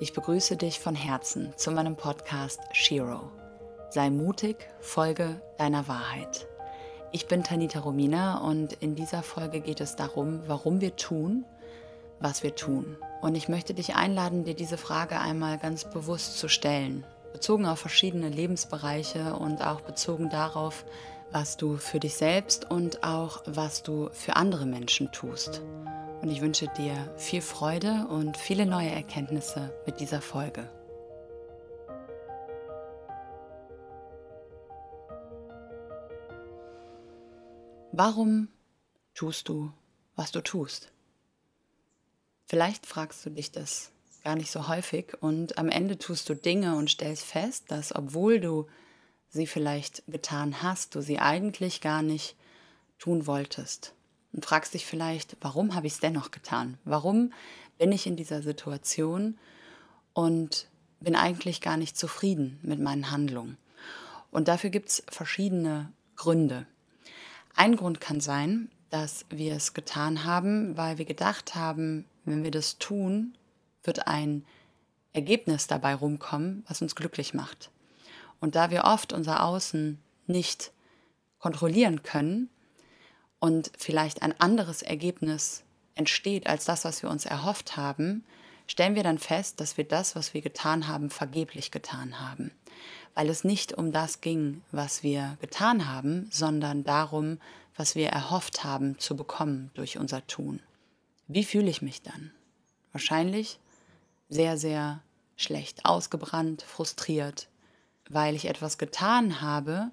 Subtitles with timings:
[0.00, 3.32] Ich begrüße dich von Herzen zu meinem Podcast Shiro.
[3.90, 6.46] Sei mutig, folge deiner Wahrheit.
[7.10, 11.44] Ich bin Tanita Romina und in dieser Folge geht es darum, warum wir tun,
[12.20, 12.96] was wir tun.
[13.22, 17.80] Und ich möchte dich einladen, dir diese Frage einmal ganz bewusst zu stellen, bezogen auf
[17.80, 20.84] verschiedene Lebensbereiche und auch bezogen darauf,
[21.32, 25.60] was du für dich selbst und auch was du für andere Menschen tust.
[26.20, 30.68] Und ich wünsche dir viel Freude und viele neue Erkenntnisse mit dieser Folge.
[37.92, 38.48] Warum
[39.14, 39.72] tust du,
[40.14, 40.92] was du tust?
[42.46, 43.90] Vielleicht fragst du dich das
[44.24, 48.40] gar nicht so häufig und am Ende tust du Dinge und stellst fest, dass obwohl
[48.40, 48.66] du
[49.28, 52.36] sie vielleicht getan hast, du sie eigentlich gar nicht
[52.98, 53.94] tun wolltest.
[54.38, 56.78] Und fragst dich vielleicht, warum habe ich es dennoch getan?
[56.84, 57.32] Warum
[57.76, 59.36] bin ich in dieser Situation
[60.12, 60.68] und
[61.00, 63.56] bin eigentlich gar nicht zufrieden mit meinen Handlungen?
[64.30, 66.66] Und dafür gibt es verschiedene Gründe.
[67.56, 72.52] Ein Grund kann sein, dass wir es getan haben, weil wir gedacht haben, wenn wir
[72.52, 73.36] das tun,
[73.82, 74.46] wird ein
[75.14, 77.72] Ergebnis dabei rumkommen, was uns glücklich macht.
[78.38, 80.70] Und da wir oft unser Außen nicht
[81.40, 82.50] kontrollieren können
[83.40, 85.62] und vielleicht ein anderes Ergebnis
[85.94, 88.24] entsteht als das, was wir uns erhofft haben,
[88.66, 92.52] stellen wir dann fest, dass wir das, was wir getan haben, vergeblich getan haben.
[93.14, 97.38] Weil es nicht um das ging, was wir getan haben, sondern darum,
[97.76, 100.60] was wir erhofft haben zu bekommen durch unser Tun.
[101.26, 102.32] Wie fühle ich mich dann?
[102.92, 103.58] Wahrscheinlich
[104.28, 105.00] sehr, sehr
[105.36, 107.48] schlecht, ausgebrannt, frustriert,
[108.08, 109.90] weil ich etwas getan habe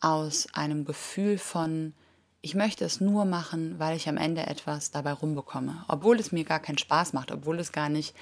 [0.00, 1.94] aus einem Gefühl von,
[2.42, 5.84] ich möchte es nur machen, weil ich am Ende etwas dabei rumbekomme.
[5.88, 8.14] Obwohl es mir gar keinen Spaß macht, obwohl es gar nicht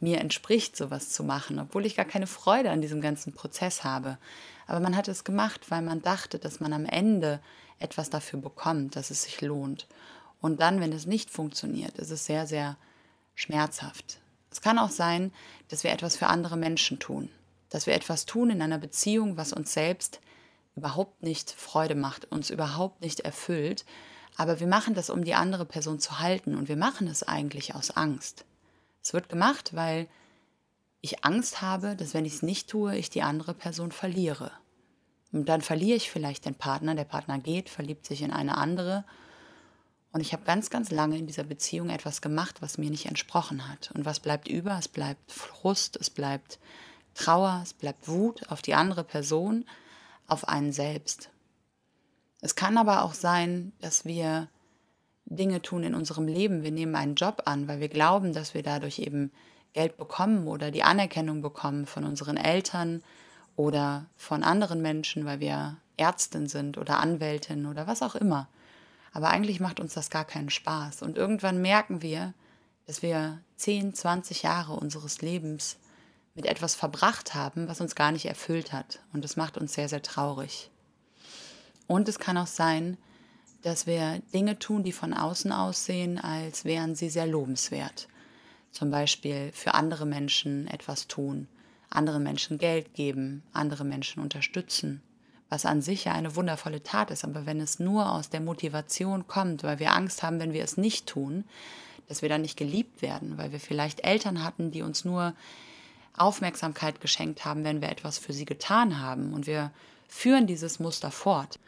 [0.00, 4.18] mir entspricht, sowas zu machen, obwohl ich gar keine Freude an diesem ganzen Prozess habe.
[4.66, 7.40] Aber man hat es gemacht, weil man dachte, dass man am Ende
[7.78, 9.86] etwas dafür bekommt, dass es sich lohnt.
[10.40, 12.76] Und dann, wenn es nicht funktioniert, ist es sehr, sehr
[13.34, 14.18] schmerzhaft.
[14.50, 15.32] Es kann auch sein,
[15.68, 17.30] dass wir etwas für andere Menschen tun
[17.72, 20.20] dass wir etwas tun in einer Beziehung, was uns selbst
[20.76, 23.84] überhaupt nicht Freude macht, uns überhaupt nicht erfüllt,
[24.36, 27.74] aber wir machen das, um die andere Person zu halten und wir machen es eigentlich
[27.74, 28.44] aus Angst.
[29.02, 30.08] Es wird gemacht, weil
[31.00, 34.52] ich Angst habe, dass wenn ich es nicht tue, ich die andere Person verliere.
[35.32, 39.04] Und dann verliere ich vielleicht den Partner, der Partner geht, verliebt sich in eine andere
[40.12, 43.68] und ich habe ganz, ganz lange in dieser Beziehung etwas gemacht, was mir nicht entsprochen
[43.68, 43.90] hat.
[43.94, 44.78] Und was bleibt über?
[44.78, 46.58] Es bleibt Frust, es bleibt
[47.14, 49.64] Trauer, es bleibt Wut auf die andere Person,
[50.32, 51.30] auf einen selbst.
[52.40, 54.48] Es kann aber auch sein, dass wir
[55.26, 56.62] Dinge tun in unserem Leben.
[56.62, 59.30] Wir nehmen einen Job an, weil wir glauben, dass wir dadurch eben
[59.72, 63.02] Geld bekommen oder die Anerkennung bekommen von unseren Eltern
[63.56, 68.48] oder von anderen Menschen, weil wir Ärztin sind oder Anwältin oder was auch immer.
[69.12, 71.02] Aber eigentlich macht uns das gar keinen Spaß.
[71.02, 72.34] Und irgendwann merken wir,
[72.86, 75.78] dass wir 10, 20 Jahre unseres Lebens
[76.34, 79.00] mit etwas verbracht haben, was uns gar nicht erfüllt hat.
[79.12, 80.70] Und das macht uns sehr, sehr traurig.
[81.86, 82.96] Und es kann auch sein,
[83.62, 88.08] dass wir Dinge tun, die von außen aussehen, als wären sie sehr lobenswert.
[88.70, 91.48] Zum Beispiel für andere Menschen etwas tun,
[91.90, 95.02] anderen Menschen Geld geben, andere Menschen unterstützen,
[95.50, 97.24] was an sich ja eine wundervolle Tat ist.
[97.24, 100.78] Aber wenn es nur aus der Motivation kommt, weil wir Angst haben, wenn wir es
[100.78, 101.44] nicht tun,
[102.08, 105.34] dass wir dann nicht geliebt werden, weil wir vielleicht Eltern hatten, die uns nur
[106.16, 109.32] Aufmerksamkeit geschenkt haben, wenn wir etwas für sie getan haben.
[109.32, 109.72] Und wir
[110.08, 111.58] führen dieses Muster fort.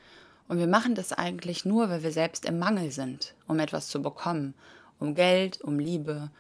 [0.49, 4.03] Und wir machen das eigentlich nur, weil wir selbst im Mangel sind, um etwas zu
[4.03, 4.55] bekommen,
[4.99, 6.31] um Geld, um Liebe,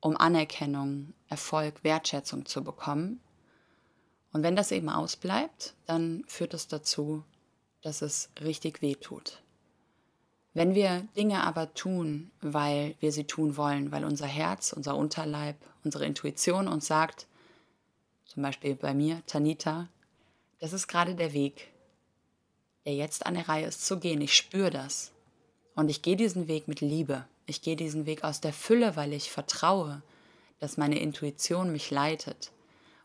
[0.00, 3.20] um Anerkennung, Erfolg, Wertschätzung zu bekommen.
[4.32, 7.24] Und wenn das eben ausbleibt, dann führt es dazu,
[7.82, 9.42] dass es richtig weh tut.
[10.52, 15.56] Wenn wir Dinge aber tun, weil wir sie tun wollen, weil unser Herz, unser Unterleib,
[15.84, 17.26] unsere Intuition uns sagt,
[18.32, 19.88] zum Beispiel bei mir, Tanita,
[20.60, 21.68] das ist gerade der Weg,
[22.86, 24.20] der jetzt an der Reihe ist zu gehen.
[24.20, 25.10] Ich spüre das.
[25.74, 27.24] Und ich gehe diesen Weg mit Liebe.
[27.46, 30.02] Ich gehe diesen Weg aus der Fülle, weil ich vertraue,
[30.60, 32.52] dass meine Intuition mich leitet.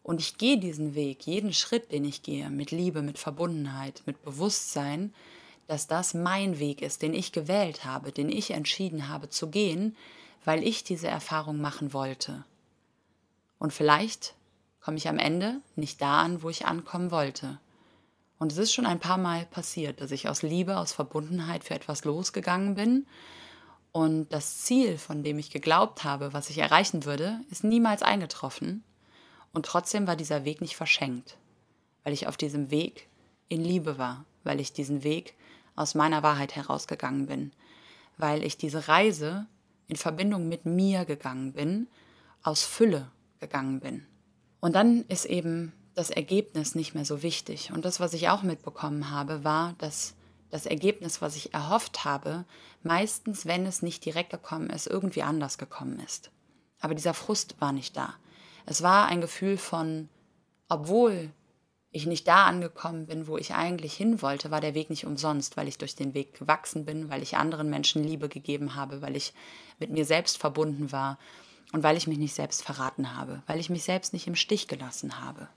[0.04, 4.22] Und ich gehe diesen Weg, jeden Schritt, den ich gehe, mit Liebe, mit Verbundenheit, mit
[4.22, 5.12] Bewusstsein,
[5.66, 9.98] dass das mein Weg ist, den ich gewählt habe, den ich entschieden habe zu gehen,
[10.44, 12.46] weil ich diese Erfahrung machen wollte.
[13.58, 14.36] Und vielleicht
[14.86, 17.60] komme ich am Ende nicht da an, wo ich ankommen wollte.
[18.38, 21.74] Und es ist schon ein paar Mal passiert, dass ich aus Liebe, aus Verbundenheit für
[21.74, 23.08] etwas losgegangen bin
[23.92, 28.84] und das Ziel, von dem ich geglaubt habe, was ich erreichen würde, ist niemals eingetroffen.
[29.54, 31.38] Und trotzdem war dieser Weg nicht verschenkt,
[32.04, 33.08] weil ich auf diesem Weg
[33.48, 35.34] in Liebe war, weil ich diesen Weg
[35.76, 37.54] aus meiner Wahrheit herausgegangen bin,
[38.18, 39.48] weil ich diese Reise
[39.88, 41.88] in Verbindung mit mir gegangen bin,
[42.44, 43.10] aus Fülle
[43.40, 44.06] gegangen bin.
[44.60, 47.72] Und dann ist eben das Ergebnis nicht mehr so wichtig.
[47.72, 50.16] Und das, was ich auch mitbekommen habe, war, dass
[50.50, 52.46] das Ergebnis, was ich erhofft habe,
[52.84, 56.32] meistens, wenn es nicht direkt gekommen ist, irgendwie anders gekommen ist.
[56.80, 58.14] Aber dieser Frust war nicht da.
[58.66, 60.10] Es war ein Gefühl von,
[60.70, 61.32] obwohl
[61.92, 65.56] ich nicht da angekommen bin, wo ich eigentlich hin wollte, war der Weg nicht umsonst,
[65.56, 69.16] weil ich durch den Weg gewachsen bin, weil ich anderen Menschen Liebe gegeben habe, weil
[69.16, 69.34] ich
[69.80, 71.18] mit mir selbst verbunden war
[71.76, 74.70] und weil ich mich nicht selbst verraten habe, weil ich mich selbst nicht im Stich
[74.70, 75.50] gelassen habe.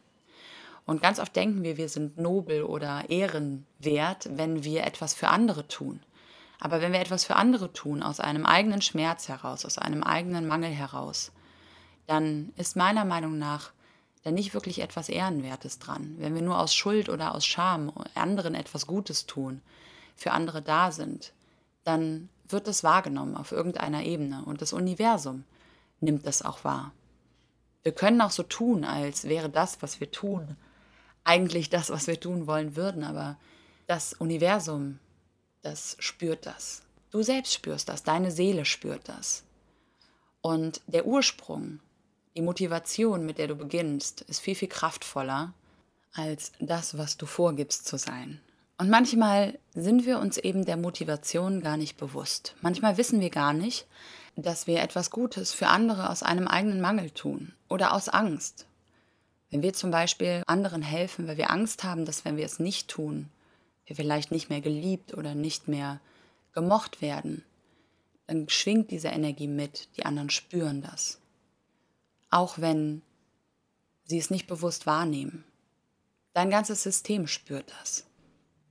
[0.85, 5.69] Und ganz oft denken wir, wir sind nobel oder ehrenwert, wenn wir etwas für andere
[5.69, 6.01] tun.
[6.59, 10.49] Aber wenn wir etwas für andere tun, aus einem eigenen Schmerz heraus, aus einem eigenen
[10.49, 11.31] Mangel heraus,
[12.09, 13.71] dann ist meiner Meinung nach
[14.25, 16.17] da nicht wirklich etwas Ehrenwertes dran.
[16.19, 19.63] Wenn wir nur aus Schuld oder aus Scham anderen etwas Gutes tun,
[20.17, 21.33] für andere da sind,
[21.85, 25.45] dann wird das wahrgenommen auf irgendeiner Ebene und das Universum
[26.01, 26.93] nimmt das auch wahr.
[27.83, 30.57] Wir können auch so tun, als wäre das, was wir tun,
[31.25, 33.39] eigentlich das, was wir tun wollen würden, aber
[33.87, 34.99] das Universum,
[35.63, 36.83] das spürt das.
[37.11, 39.45] Du selbst spürst das, deine Seele spürt das.
[40.41, 41.81] Und der Ursprung
[42.39, 45.55] die Motivation, mit der du beginnst, ist viel, viel kraftvoller
[46.13, 48.41] als das, was du vorgibst zu sein.
[48.79, 52.55] Und manchmal sind wir uns eben der Motivation gar nicht bewusst.
[52.61, 53.89] Manchmal wissen wir gar nicht,
[54.43, 58.67] dass wir etwas Gutes für andere aus einem eigenen Mangel tun oder aus Angst.
[59.51, 62.89] Wenn wir zum Beispiel anderen helfen, weil wir Angst haben, dass wenn wir es nicht
[62.89, 63.29] tun,
[63.87, 66.01] wir vielleicht nicht mehr geliebt oder nicht mehr
[66.53, 67.45] gemocht werden,
[68.27, 71.19] dann schwingt diese Energie mit, die anderen spüren das
[72.31, 73.03] auch wenn
[74.05, 75.45] sie es nicht bewusst wahrnehmen.
[76.35, 78.05] Dein ganzes System spürt das.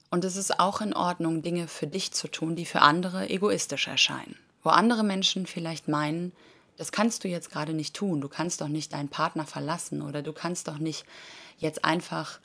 [0.10, 3.88] Und es ist auch in Ordnung, Dinge für dich zu tun, die für andere egoistisch
[3.88, 4.38] erscheinen.
[4.68, 6.34] Wo andere Menschen vielleicht meinen,
[6.76, 10.22] das kannst du jetzt gerade nicht tun, du kannst doch nicht deinen Partner verlassen oder
[10.22, 11.06] du kannst doch nicht
[11.58, 12.42] jetzt einfach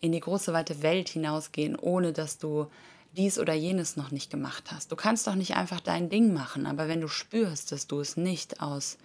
[0.00, 2.70] in die große weite Welt hinausgehen, ohne dass du
[3.14, 4.90] dies oder jenes noch nicht gemacht hast.
[4.90, 8.16] Du kannst doch nicht einfach dein Ding machen, aber wenn du spürst, dass du es
[8.16, 8.96] nicht aus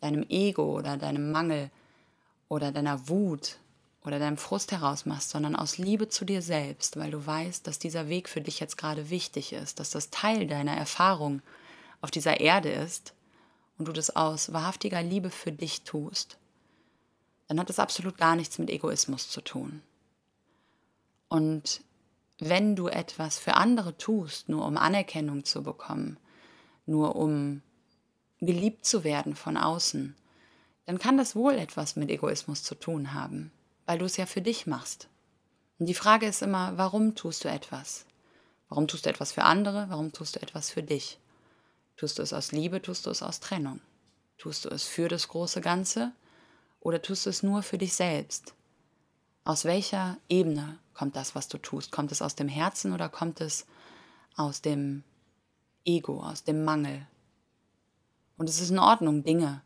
[0.00, 1.68] deinem Ego oder deinem Mangel
[2.48, 3.58] oder deiner Wut
[4.04, 7.80] oder deinem Frust heraus machst, sondern aus Liebe zu dir selbst, weil du weißt, dass
[7.80, 11.42] dieser Weg für dich jetzt gerade wichtig ist, dass das Teil deiner Erfahrung
[12.00, 13.14] auf dieser Erde ist
[13.78, 16.38] und du das aus wahrhaftiger Liebe für dich tust,
[17.48, 19.82] dann hat das absolut gar nichts mit Egoismus zu tun.
[21.28, 21.82] Und
[22.38, 26.18] wenn du etwas für andere tust, nur um Anerkennung zu bekommen,
[26.86, 27.62] nur um
[28.40, 30.14] geliebt zu werden von außen,
[30.86, 33.52] dann kann das wohl etwas mit Egoismus zu tun haben,
[33.86, 35.08] weil du es ja für dich machst.
[35.78, 38.06] Und die Frage ist immer, warum tust du etwas?
[38.68, 39.86] Warum tust du etwas für andere?
[39.88, 41.18] Warum tust du etwas für dich?
[41.98, 42.80] Tust du es aus Liebe?
[42.80, 43.80] Tust du es aus Trennung?
[44.38, 46.12] Tust du es für das große Ganze?
[46.80, 48.54] Oder tust du es nur für dich selbst?
[49.44, 51.92] Aus welcher Ebene kommt das, was du tust?
[51.92, 53.66] Kommt es aus dem Herzen oder kommt es
[54.34, 55.04] aus dem
[55.84, 57.06] Ego, aus dem Mangel,
[58.38, 59.60] und es ist in Ordnung, Dinge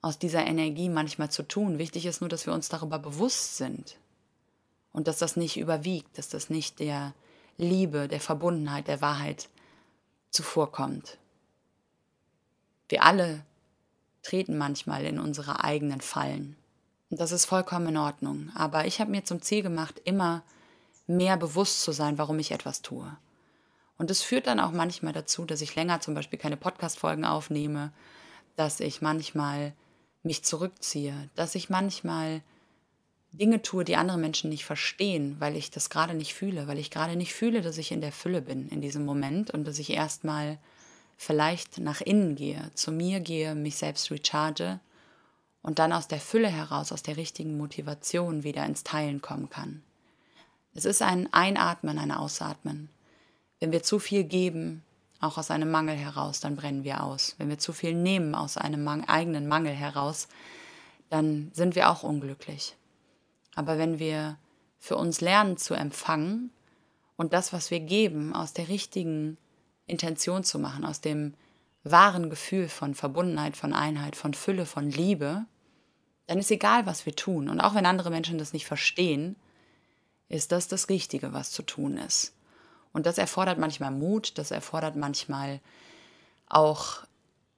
[0.00, 1.78] aus dieser Energie manchmal zu tun.
[1.78, 3.98] Wichtig ist nur, dass wir uns darüber bewusst sind
[4.92, 7.14] und dass das nicht überwiegt, dass das nicht der
[7.58, 9.48] Liebe, der Verbundenheit, der Wahrheit
[10.30, 11.18] zuvorkommt.
[12.88, 13.44] Wir alle
[14.22, 16.56] treten manchmal in unsere eigenen Fallen.
[17.10, 18.50] Und das ist vollkommen in Ordnung.
[18.54, 20.42] Aber ich habe mir zum Ziel gemacht, immer
[21.06, 23.16] mehr bewusst zu sein, warum ich etwas tue.
[23.98, 27.92] Und es führt dann auch manchmal dazu, dass ich länger zum Beispiel keine Podcast-Folgen aufnehme,
[28.56, 29.72] dass ich manchmal
[30.22, 32.42] mich zurückziehe, dass ich manchmal
[33.32, 36.90] Dinge tue, die andere Menschen nicht verstehen, weil ich das gerade nicht fühle, weil ich
[36.90, 39.90] gerade nicht fühle, dass ich in der Fülle bin in diesem Moment und dass ich
[39.90, 40.58] erstmal
[41.16, 44.80] vielleicht nach innen gehe, zu mir gehe, mich selbst recharge
[45.62, 49.82] und dann aus der Fülle heraus, aus der richtigen Motivation wieder ins Teilen kommen kann.
[50.74, 52.90] Es ist ein Einatmen, ein Ausatmen.
[53.60, 54.84] Wenn wir zu viel geben,
[55.20, 57.34] auch aus einem Mangel heraus, dann brennen wir aus.
[57.38, 60.28] Wenn wir zu viel nehmen aus einem Mang eigenen Mangel heraus,
[61.08, 62.76] dann sind wir auch unglücklich.
[63.54, 64.36] Aber wenn wir
[64.78, 66.50] für uns lernen zu empfangen
[67.16, 69.38] und das, was wir geben, aus der richtigen
[69.86, 71.34] Intention zu machen, aus dem
[71.84, 75.44] wahren Gefühl von Verbundenheit, von Einheit, von Fülle, von Liebe,
[76.26, 77.48] dann ist egal, was wir tun.
[77.48, 79.36] Und auch wenn andere Menschen das nicht verstehen,
[80.28, 82.34] ist das das Richtige, was zu tun ist.
[82.92, 85.60] Und das erfordert manchmal Mut, das erfordert manchmal
[86.48, 87.04] auch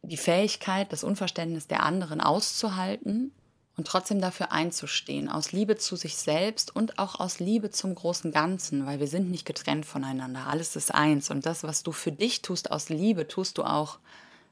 [0.02, 3.32] die Fähigkeit, das Unverständnis der anderen auszuhalten
[3.78, 8.32] und trotzdem dafür einzustehen, aus Liebe zu sich selbst und auch aus Liebe zum großen
[8.32, 12.10] Ganzen, weil wir sind nicht getrennt voneinander, alles ist eins und das, was du für
[12.10, 14.00] dich tust aus Liebe, tust du auch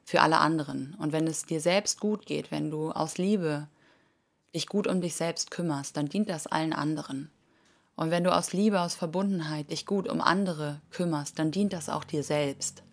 [0.05, 0.95] für alle anderen.
[1.01, 3.67] Und wenn es dir selbst gut geht, wenn du aus Liebe
[4.55, 7.29] dich gut um dich selbst kümmerst, dann dient das allen anderen.
[7.97, 11.89] Und wenn du aus Liebe, aus Verbundenheit dich gut um andere kümmerst, dann dient das
[11.89, 12.85] auch dir selbst.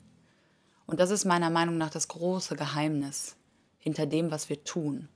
[0.87, 3.35] Und das ist meiner Meinung nach das große Geheimnis
[3.77, 5.09] hinter dem, was wir tun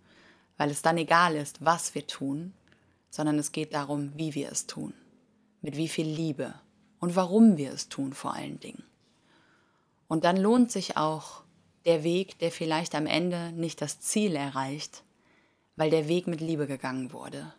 [0.57, 2.53] weil es dann egal ist, was wir tun,
[3.09, 4.93] sondern es geht darum, wie wir es tun,
[5.61, 6.53] mit wie viel Liebe
[6.99, 8.83] und warum wir es tun vor allen Dingen.
[10.07, 11.43] Und dann lohnt sich auch
[11.85, 15.03] der Weg, der vielleicht am Ende nicht das Ziel erreicht,
[15.75, 17.53] weil der Weg mit Liebe gegangen wurde.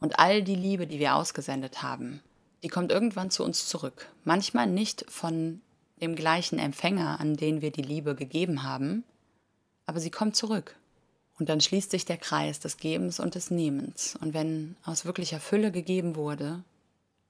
[0.00, 2.20] Und all die Liebe, die wir ausgesendet haben,
[2.62, 4.10] die kommt irgendwann zu uns zurück.
[4.24, 5.60] Manchmal nicht von
[6.00, 9.04] dem gleichen Empfänger, an den wir die Liebe gegeben haben,
[9.86, 10.76] aber sie kommt zurück.
[11.40, 14.14] Und dann schließt sich der Kreis des Gebens und des Nehmens.
[14.20, 16.62] Und wenn aus wirklicher Fülle gegeben wurde,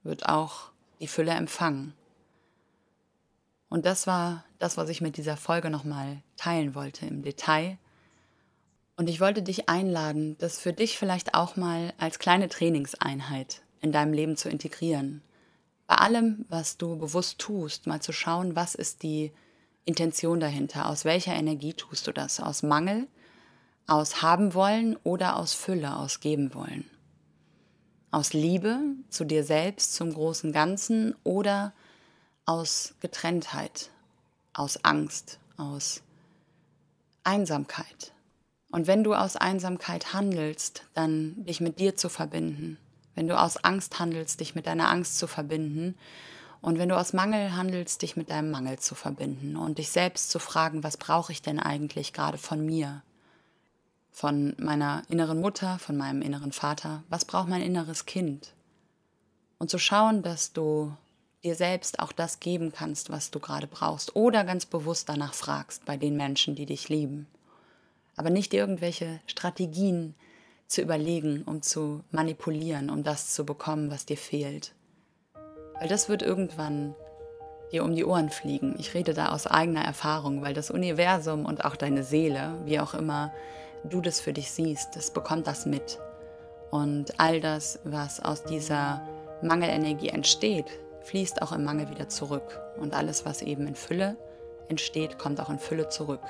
[0.03, 1.93] wird auch die Fülle empfangen.
[3.69, 7.77] Und das war das, was ich mit dieser Folge nochmal teilen wollte im Detail.
[8.97, 13.93] Und ich wollte dich einladen, das für dich vielleicht auch mal als kleine Trainingseinheit in
[13.93, 15.21] deinem Leben zu integrieren.
[15.87, 19.31] Bei allem, was du bewusst tust, mal zu schauen, was ist die
[19.85, 23.07] Intention dahinter, aus welcher Energie tust du das, aus Mangel,
[23.87, 26.89] aus haben wollen oder aus Fülle, aus geben wollen.
[28.11, 31.73] Aus Liebe zu dir selbst, zum großen Ganzen oder
[32.45, 33.89] aus Getrenntheit,
[34.53, 36.01] aus Angst, aus
[37.23, 38.13] Einsamkeit.
[38.71, 42.77] Und wenn du aus Einsamkeit handelst, dann dich mit dir zu verbinden.
[43.15, 45.95] Wenn du aus Angst handelst, dich mit deiner Angst zu verbinden.
[46.61, 50.31] Und wenn du aus Mangel handelst, dich mit deinem Mangel zu verbinden und dich selbst
[50.31, 53.01] zu fragen, was brauche ich denn eigentlich gerade von mir?
[54.11, 58.53] Von meiner inneren Mutter, von meinem inneren Vater, was braucht mein inneres Kind?
[59.57, 60.95] Und zu schauen, dass du
[61.43, 65.85] dir selbst auch das geben kannst, was du gerade brauchst oder ganz bewusst danach fragst
[65.85, 67.27] bei den Menschen, die dich lieben.
[68.15, 70.13] Aber nicht irgendwelche Strategien
[70.67, 74.73] zu überlegen, um zu manipulieren, um das zu bekommen, was dir fehlt.
[75.79, 76.93] Weil das wird irgendwann
[77.71, 78.75] dir um die Ohren fliegen.
[78.77, 82.93] Ich rede da aus eigener Erfahrung, weil das Universum und auch deine Seele, wie auch
[82.93, 83.31] immer,
[83.83, 85.99] du das für dich siehst, das bekommt das mit.
[86.69, 89.01] Und all das, was aus dieser
[89.41, 90.65] Mangelenergie entsteht,
[91.01, 92.59] fließt auch im Mangel wieder zurück.
[92.77, 94.15] Und alles, was eben in Fülle
[94.69, 96.21] entsteht, kommt auch in Fülle zurück.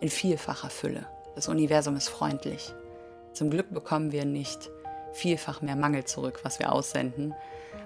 [0.00, 1.06] In vielfacher Fülle.
[1.34, 2.74] Das Universum ist freundlich.
[3.32, 4.70] Zum Glück bekommen wir nicht
[5.12, 7.34] vielfach mehr Mangel zurück, was wir aussenden.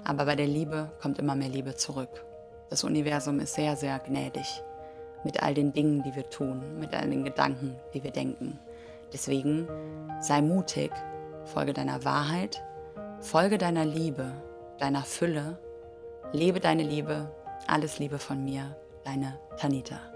[0.05, 2.25] Aber bei der Liebe kommt immer mehr Liebe zurück.
[2.71, 4.63] Das Universum ist sehr, sehr gnädig
[5.25, 8.59] mit all den Dingen, die wir tun, mit all den Gedanken, die wir denken.
[9.13, 9.69] Deswegen
[10.21, 10.91] sei mutig,
[11.45, 12.63] folge deiner Wahrheit,
[13.21, 14.33] folge deiner Liebe,
[14.79, 15.59] deiner Fülle,
[16.33, 17.31] lebe deine Liebe,
[17.67, 20.12] alles Liebe von mir, deine Tanita.